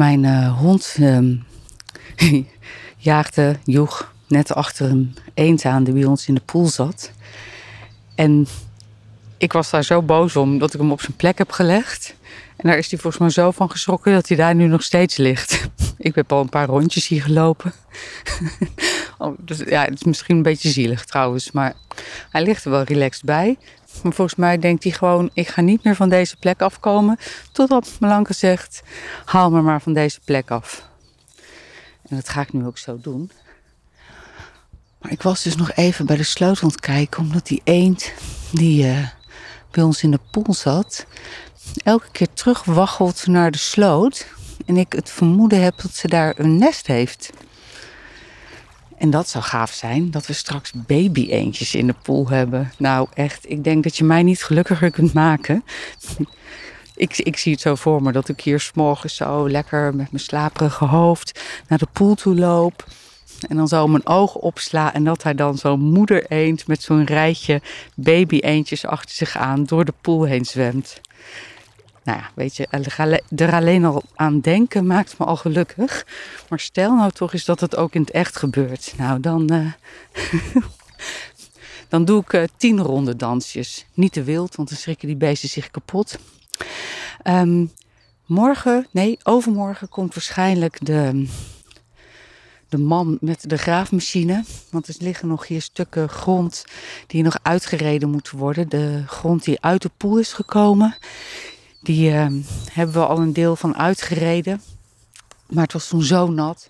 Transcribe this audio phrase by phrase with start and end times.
[0.00, 1.34] Mijn eh, hond ehm,
[2.96, 7.10] jaagde, joeg net achter een eend aan die bij ons in de poel zat.
[8.14, 8.46] En
[9.38, 12.14] ik was daar zo boos om dat ik hem op zijn plek heb gelegd.
[12.56, 15.16] En daar is hij volgens mij zo van geschrokken dat hij daar nu nog steeds
[15.16, 15.68] ligt.
[15.98, 17.72] Ik heb al een paar rondjes hier gelopen.
[19.20, 21.74] Oh, dus, ja, het is misschien een beetje zielig trouwens, maar
[22.30, 23.58] hij ligt er wel relaxed bij.
[24.02, 27.18] Maar volgens mij denkt hij gewoon, ik ga niet meer van deze plek afkomen.
[27.52, 28.82] Totdat Melanke zegt,
[29.24, 30.88] haal me maar van deze plek af.
[32.08, 33.30] En dat ga ik nu ook zo doen.
[34.98, 38.12] Maar ik was dus nog even bij de sloot aan het kijken, omdat die eend
[38.52, 39.08] die uh,
[39.70, 41.06] bij ons in de poel zat,
[41.84, 44.26] elke keer terugwaggelt naar de sloot.
[44.66, 47.30] En ik het vermoeden heb dat ze daar een nest heeft.
[49.00, 52.72] En dat zou gaaf zijn, dat we straks baby-eendjes in de pool hebben.
[52.76, 55.64] Nou, echt, ik denk dat je mij niet gelukkiger kunt maken.
[56.96, 60.22] ik, ik zie het zo voor me dat ik hier s'morgens zo lekker met mijn
[60.22, 62.84] slaperige hoofd naar de pool toe loop.
[63.48, 67.04] En dan zo mijn ogen opsla en dat hij dan zo'n moeder eend met zo'n
[67.04, 67.60] rijtje
[67.94, 71.00] baby eendjes achter zich aan door de pool heen zwemt.
[72.04, 72.66] Nou ja, weet je,
[73.36, 76.06] er alleen al aan denken maakt me al gelukkig.
[76.48, 78.94] Maar stel nou toch eens dat het ook in het echt gebeurt.
[78.96, 79.72] Nou, dan, uh,
[81.88, 83.86] dan doe ik uh, tien ronde dansjes.
[83.94, 86.18] Niet te wild, want dan schrikken die beesten zich kapot.
[87.24, 87.72] Um,
[88.26, 91.28] morgen, nee, overmorgen komt waarschijnlijk de,
[92.68, 94.44] de man met de graafmachine.
[94.70, 96.64] Want er liggen nog hier stukken grond
[97.06, 98.68] die nog uitgereden moeten worden.
[98.68, 100.96] De grond die uit de poel is gekomen.
[101.82, 102.26] Die uh,
[102.72, 104.62] hebben we al een deel van uitgereden.
[105.46, 106.68] Maar het was toen zo nat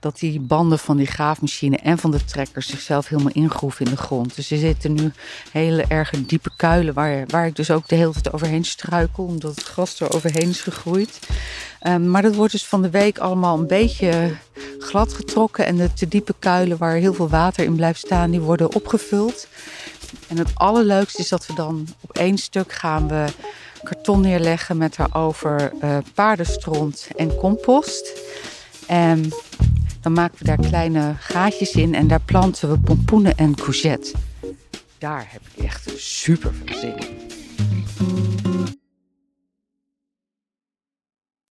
[0.00, 3.96] dat die banden van die graafmachine en van de trekker zichzelf helemaal ingroeven in de
[3.96, 4.36] grond.
[4.36, 5.12] Dus er zitten nu
[5.52, 9.54] hele erge diepe kuilen waar, waar ik dus ook de hele tijd overheen struikel, omdat
[9.54, 11.18] het gras er overheen is gegroeid.
[11.86, 14.36] Um, maar dat wordt dus van de week allemaal een beetje
[14.78, 18.40] glad getrokken en de te diepe kuilen waar heel veel water in blijft staan, die
[18.40, 19.48] worden opgevuld.
[20.28, 23.26] En het allerleukste is dat we dan op één stuk gaan we
[23.88, 28.20] karton neerleggen met daarover uh, paardenstront en compost.
[28.86, 29.28] En
[30.00, 34.12] dan maken we daar kleine gaatjes in en daar planten we pompoenen en courgette.
[34.98, 37.27] Daar heb ik echt super veel zin in.